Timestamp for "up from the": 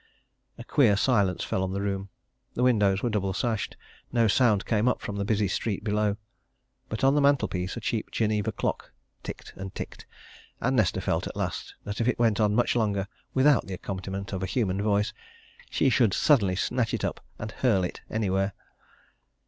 4.87-5.23